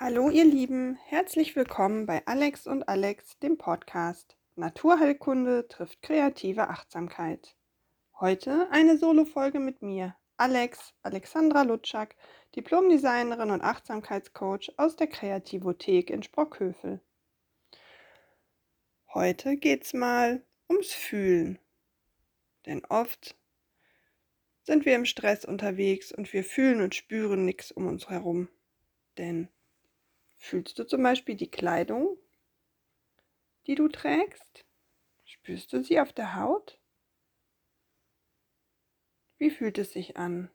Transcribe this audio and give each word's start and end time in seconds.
Hallo 0.00 0.30
ihr 0.30 0.44
Lieben, 0.44 0.96
herzlich 1.06 1.56
willkommen 1.56 2.06
bei 2.06 2.24
Alex 2.24 2.68
und 2.68 2.88
Alex, 2.88 3.36
dem 3.40 3.58
Podcast 3.58 4.36
Naturheilkunde 4.54 5.66
trifft 5.66 6.02
kreative 6.02 6.68
Achtsamkeit. 6.68 7.56
Heute 8.20 8.68
eine 8.70 8.96
Solo-Folge 8.96 9.58
mit 9.58 9.82
mir, 9.82 10.14
Alex, 10.36 10.94
Alexandra 11.02 11.62
Lutschak, 11.62 12.14
Diplomdesignerin 12.54 13.50
und 13.50 13.60
Achtsamkeitscoach 13.60 14.72
aus 14.76 14.94
der 14.94 15.08
Kreativothek 15.08 16.10
in 16.10 16.22
Sprockhövel. 16.22 17.00
Heute 19.12 19.56
geht's 19.56 19.94
mal 19.94 20.44
ums 20.70 20.92
Fühlen. 20.92 21.58
Denn 22.66 22.84
oft 22.84 23.36
sind 24.62 24.84
wir 24.84 24.94
im 24.94 25.06
Stress 25.06 25.44
unterwegs 25.44 26.12
und 26.12 26.32
wir 26.32 26.44
fühlen 26.44 26.82
und 26.82 26.94
spüren 26.94 27.44
nichts 27.44 27.72
um 27.72 27.88
uns 27.88 28.08
herum. 28.08 28.48
Denn 29.16 29.48
fühlst 30.38 30.78
du 30.78 30.84
zum 30.84 31.02
Beispiel 31.02 31.36
die 31.36 31.50
Kleidung, 31.50 32.16
die 33.66 33.74
du 33.74 33.88
trägst? 33.88 34.64
Spürst 35.24 35.72
du 35.72 35.84
sie 35.84 36.00
auf 36.00 36.12
der 36.12 36.36
Haut? 36.36 36.80
Wie 39.36 39.50
fühlt 39.50 39.78
es 39.78 39.92
sich 39.92 40.16
an? 40.16 40.50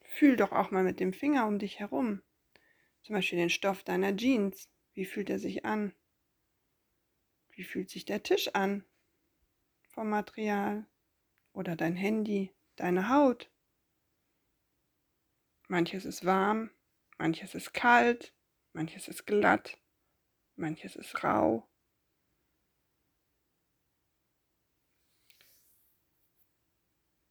Fühl 0.00 0.36
doch 0.36 0.52
auch 0.52 0.70
mal 0.70 0.84
mit 0.84 1.00
dem 1.00 1.12
Finger 1.12 1.46
um 1.46 1.58
dich 1.58 1.78
herum. 1.78 2.22
Zum 3.02 3.14
Beispiel 3.14 3.38
den 3.38 3.50
Stoff 3.50 3.82
deiner 3.82 4.16
Jeans. 4.16 4.70
Wie 4.94 5.04
fühlt 5.04 5.28
er 5.28 5.38
sich 5.38 5.64
an? 5.64 5.94
Wie 7.50 7.64
fühlt 7.64 7.90
sich 7.90 8.04
der 8.04 8.22
Tisch 8.22 8.48
an? 8.54 8.84
vom 9.94 10.10
Material 10.10 10.86
oder 11.52 11.76
dein 11.76 11.94
Handy, 11.94 12.52
deine 12.76 13.08
Haut. 13.08 13.50
Manches 15.74 16.04
ist 16.04 16.24
warm, 16.24 16.70
manches 17.18 17.56
ist 17.56 17.74
kalt, 17.74 18.32
manches 18.74 19.08
ist 19.08 19.26
glatt, 19.26 19.76
manches 20.54 20.94
ist 20.94 21.24
rau. 21.24 21.66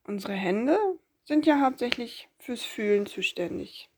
Unsere 0.03 0.33
Hände 0.33 0.77
sind 1.23 1.45
ja 1.45 1.61
hauptsächlich 1.61 2.27
fürs 2.37 2.63
Fühlen 2.63 3.05
zuständig. 3.05 3.89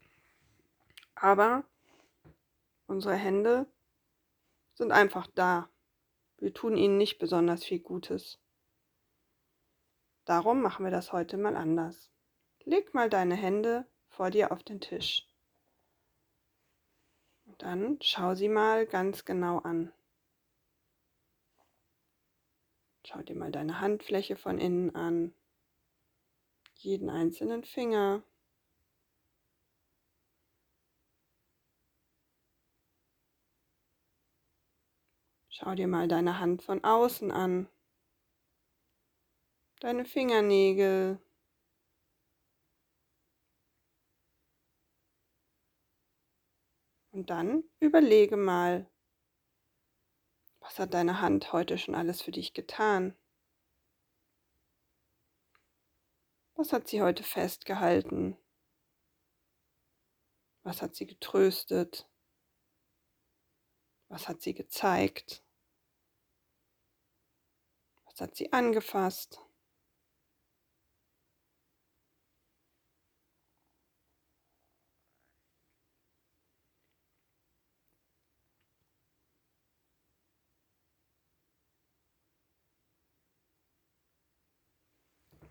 Aber 1.15 1.63
unsere 2.85 3.15
Hände 3.15 3.65
sind 4.75 4.91
einfach 4.91 5.25
da. 5.25 5.71
Wir 6.37 6.53
tun 6.53 6.77
ihnen 6.77 6.99
nicht 6.99 7.17
besonders 7.17 7.63
viel 7.63 7.79
Gutes. 7.79 8.39
Darum 10.23 10.61
machen 10.61 10.85
wir 10.85 10.91
das 10.91 11.13
heute 11.13 11.35
mal 11.37 11.55
anders. 11.55 12.11
Leg 12.63 12.93
mal 12.93 13.09
deine 13.09 13.35
Hände 13.35 13.87
vor 14.15 14.31
dir 14.31 14.51
auf 14.51 14.63
den 14.63 14.79
Tisch. 14.79 15.27
Dann 17.57 17.99
schau 18.01 18.33
sie 18.33 18.49
mal 18.49 18.85
ganz 18.85 19.25
genau 19.25 19.59
an. 19.59 19.91
Schau 23.05 23.21
dir 23.21 23.35
mal 23.35 23.51
deine 23.51 23.81
Handfläche 23.81 24.35
von 24.35 24.57
innen 24.57 24.95
an. 24.95 25.33
Jeden 26.75 27.09
einzelnen 27.09 27.63
Finger. 27.63 28.23
Schau 35.49 35.75
dir 35.75 35.87
mal 35.87 36.07
deine 36.07 36.39
Hand 36.39 36.63
von 36.63 36.83
außen 36.83 37.31
an 37.31 37.69
deine 39.85 40.03
Fingernägel. 40.03 41.19
Und 47.15 47.29
dann 47.29 47.63
überlege 47.79 48.35
mal, 48.35 48.91
was 50.59 50.79
hat 50.79 50.93
deine 50.93 51.21
Hand 51.21 51.53
heute 51.53 51.77
schon 51.77 51.95
alles 51.95 52.21
für 52.21 52.31
dich 52.31 52.53
getan? 52.53 53.15
Was 56.55 56.73
hat 56.73 56.89
sie 56.89 57.01
heute 57.01 57.23
festgehalten? 57.23 58.35
Was 60.63 60.81
hat 60.81 60.93
sie 60.97 61.05
getröstet? 61.05 62.05
Was 64.09 64.27
hat 64.27 64.41
sie 64.41 64.53
gezeigt? 64.53 65.41
Was 68.03 68.19
hat 68.19 68.35
sie 68.35 68.51
angefasst? 68.51 69.44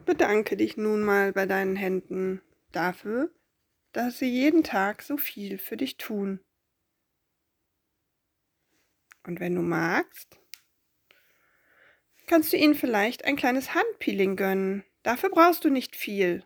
Bedanke 0.04 0.56
dich 0.56 0.76
nun 0.76 1.02
mal 1.02 1.32
bei 1.32 1.46
deinen 1.46 1.76
Händen 1.76 2.42
dafür, 2.72 3.30
dass 3.92 4.18
sie 4.18 4.28
jeden 4.28 4.62
Tag 4.62 5.02
so 5.02 5.16
viel 5.16 5.58
für 5.58 5.76
dich 5.76 5.96
tun. 5.96 6.40
Und 9.26 9.40
wenn 9.40 9.54
du 9.54 9.62
magst, 9.62 10.38
kannst 12.26 12.52
du 12.52 12.56
ihnen 12.56 12.74
vielleicht 12.74 13.24
ein 13.24 13.36
kleines 13.36 13.74
Handpeeling 13.74 14.36
gönnen. 14.36 14.84
Dafür 15.02 15.30
brauchst 15.30 15.64
du 15.64 15.70
nicht 15.70 15.96
viel. 15.96 16.44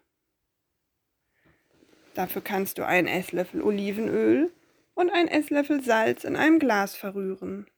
Dafür 2.14 2.42
kannst 2.42 2.78
du 2.78 2.86
einen 2.86 3.06
Esslöffel 3.06 3.62
Olivenöl 3.62 4.52
und 4.94 5.10
einen 5.10 5.28
Esslöffel 5.28 5.82
Salz 5.82 6.25
in 6.25 6.36
einem 6.36 6.58
Glas 6.58 6.96
verrühren. 6.96 7.69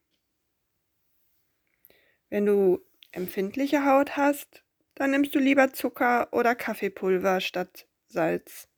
Wenn 2.28 2.46
du 2.46 2.80
empfindliche 3.12 3.84
Haut 3.84 4.16
hast, 4.16 4.64
dann 5.00 5.12
nimmst 5.12 5.34
du 5.34 5.38
lieber 5.38 5.72
Zucker 5.72 6.28
oder 6.30 6.54
Kaffeepulver 6.54 7.40
statt 7.40 7.88
Salz. 8.08 8.68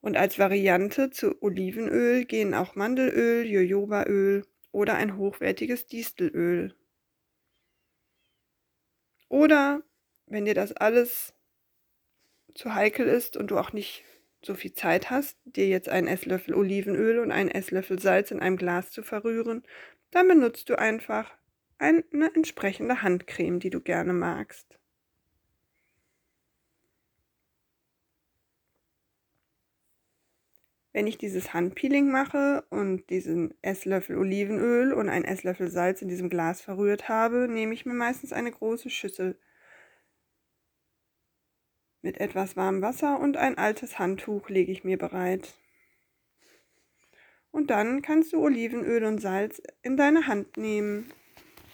Und 0.00 0.16
als 0.16 0.38
Variante 0.38 1.10
zu 1.10 1.42
Olivenöl 1.42 2.26
gehen 2.26 2.54
auch 2.54 2.76
Mandelöl, 2.76 3.44
Jojobaöl 3.44 4.46
oder 4.70 4.94
ein 4.94 5.16
hochwertiges 5.16 5.88
Distelöl. 5.88 6.76
Oder 9.28 9.82
wenn 10.26 10.44
dir 10.44 10.54
das 10.54 10.72
alles 10.74 11.34
zu 12.54 12.76
heikel 12.76 13.08
ist 13.08 13.36
und 13.36 13.50
du 13.50 13.58
auch 13.58 13.72
nicht 13.72 14.04
so 14.42 14.54
viel 14.54 14.74
Zeit 14.74 15.10
hast, 15.10 15.36
dir 15.44 15.66
jetzt 15.66 15.88
einen 15.88 16.06
Esslöffel 16.06 16.54
Olivenöl 16.54 17.18
und 17.18 17.32
einen 17.32 17.50
Esslöffel 17.50 17.98
Salz 17.98 18.30
in 18.30 18.38
einem 18.38 18.56
Glas 18.56 18.92
zu 18.92 19.02
verrühren, 19.02 19.64
dann 20.12 20.28
benutzt 20.28 20.70
du 20.70 20.78
einfach 20.78 21.36
eine 21.78 22.04
entsprechende 22.36 23.02
Handcreme, 23.02 23.58
die 23.58 23.70
du 23.70 23.80
gerne 23.80 24.12
magst. 24.12 24.79
Wenn 30.92 31.06
ich 31.06 31.18
dieses 31.18 31.54
Handpeeling 31.54 32.10
mache 32.10 32.64
und 32.70 33.08
diesen 33.10 33.54
Esslöffel 33.62 34.18
Olivenöl 34.18 34.92
und 34.92 35.08
einen 35.08 35.24
Esslöffel 35.24 35.70
Salz 35.70 36.02
in 36.02 36.08
diesem 36.08 36.28
Glas 36.28 36.60
verrührt 36.60 37.08
habe, 37.08 37.46
nehme 37.48 37.74
ich 37.74 37.86
mir 37.86 37.94
meistens 37.94 38.32
eine 38.32 38.50
große 38.50 38.90
Schüssel 38.90 39.38
mit 42.02 42.18
etwas 42.18 42.56
warmem 42.56 42.82
Wasser 42.82 43.20
und 43.20 43.36
ein 43.36 43.56
altes 43.58 43.98
Handtuch 43.98 44.48
lege 44.48 44.72
ich 44.72 44.82
mir 44.82 44.98
bereit. 44.98 45.54
Und 47.52 47.70
dann 47.70 48.02
kannst 48.02 48.32
du 48.32 48.42
Olivenöl 48.42 49.04
und 49.04 49.20
Salz 49.20 49.62
in 49.82 49.96
deine 49.96 50.26
Hand 50.26 50.56
nehmen 50.56 51.12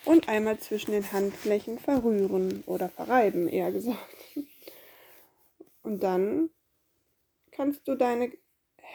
und 0.04 0.28
einmal 0.28 0.58
zwischen 0.58 0.92
den 0.92 1.10
Handflächen 1.12 1.78
verrühren 1.78 2.64
oder 2.66 2.88
verreiben, 2.88 3.48
eher 3.48 3.72
gesagt. 3.72 3.98
Und 5.82 6.02
dann 6.02 6.50
kannst 7.52 7.86
du 7.88 7.94
deine 7.94 8.32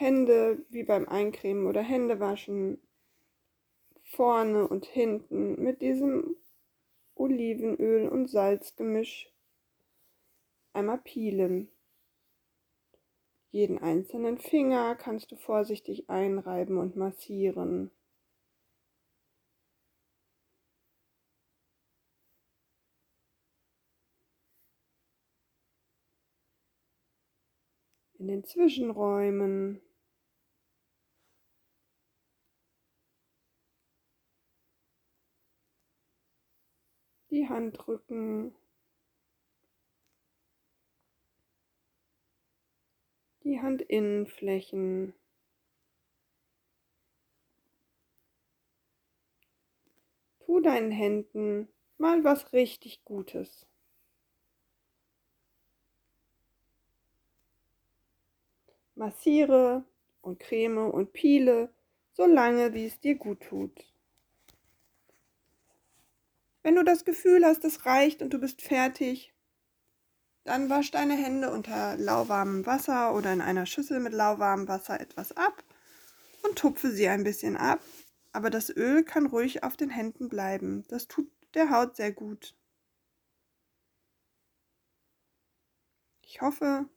Hände 0.02 0.64
wie 0.68 0.82
beim 0.82 1.08
Eincremen 1.08 1.66
oder 1.66 1.80
Händewaschen 1.80 2.78
vorne 4.02 4.66
und 4.66 4.84
hinten 4.84 5.62
mit 5.62 5.80
diesem 5.80 6.36
Olivenöl 7.14 8.08
und 8.08 8.28
Salzgemisch 8.28 9.32
einmal 10.72 10.98
peelen. 10.98 11.68
Jeden 13.52 13.78
einzelnen 13.78 14.38
Finger 14.38 14.96
kannst 14.96 15.30
du 15.30 15.36
vorsichtig 15.36 16.10
einreiben 16.10 16.78
und 16.78 16.96
massieren. 16.96 17.92
in 28.22 28.28
den 28.28 28.44
Zwischenräumen. 28.44 29.80
Die 37.30 37.41
Handrücken. 37.52 38.54
die 43.44 43.60
Handinnenflächen. 43.60 45.14
Tu 50.40 50.60
deinen 50.60 50.90
Händen 50.90 51.68
mal 51.98 52.24
was 52.24 52.52
richtig 52.52 53.04
Gutes. 53.04 53.66
Massiere 58.94 59.84
und 60.20 60.38
creme 60.38 60.90
und 60.90 61.12
piele, 61.12 61.72
so 62.12 62.26
lange 62.26 62.74
wie 62.74 62.86
es 62.86 63.00
dir 63.00 63.14
gut 63.16 63.40
tut. 63.40 63.72
Wenn 66.62 66.76
du 66.76 66.84
das 66.84 67.04
Gefühl 67.04 67.44
hast, 67.44 67.64
es 67.64 67.86
reicht 67.86 68.22
und 68.22 68.32
du 68.32 68.38
bist 68.38 68.62
fertig, 68.62 69.34
dann 70.44 70.68
wasch 70.68 70.90
deine 70.90 71.14
Hände 71.14 71.50
unter 71.50 71.96
lauwarmem 71.96 72.66
Wasser 72.66 73.14
oder 73.14 73.32
in 73.32 73.40
einer 73.40 73.66
Schüssel 73.66 74.00
mit 74.00 74.12
lauwarmem 74.12 74.68
Wasser 74.68 75.00
etwas 75.00 75.32
ab 75.32 75.64
und 76.42 76.56
tupfe 76.56 76.90
sie 76.90 77.08
ein 77.08 77.24
bisschen 77.24 77.56
ab. 77.56 77.80
Aber 78.32 78.48
das 78.50 78.70
Öl 78.74 79.04
kann 79.04 79.26
ruhig 79.26 79.62
auf 79.62 79.76
den 79.76 79.90
Händen 79.90 80.28
bleiben. 80.28 80.84
Das 80.88 81.06
tut 81.06 81.30
der 81.54 81.70
Haut 81.70 81.96
sehr 81.96 82.12
gut. 82.12 82.56
Ich 86.22 86.40
hoffe, 86.40 86.88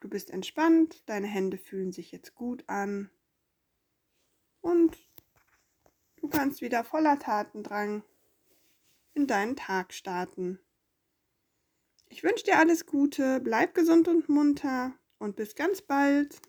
du 0.00 0.08
bist 0.08 0.30
entspannt, 0.30 1.02
deine 1.08 1.26
Hände 1.26 1.58
fühlen 1.58 1.92
sich 1.92 2.12
jetzt 2.12 2.34
gut 2.34 2.64
an 2.68 3.10
und 4.60 4.96
du 6.16 6.28
kannst 6.28 6.60
wieder 6.60 6.84
voller 6.84 7.18
Tatendrang 7.18 8.04
in 9.14 9.26
deinen 9.26 9.56
Tag 9.56 9.92
starten. 9.92 10.58
Ich 12.08 12.22
wünsche 12.22 12.44
dir 12.44 12.58
alles 12.58 12.86
Gute, 12.86 13.40
bleib 13.40 13.74
gesund 13.74 14.08
und 14.08 14.28
munter 14.28 14.94
und 15.18 15.36
bis 15.36 15.54
ganz 15.54 15.82
bald. 15.82 16.40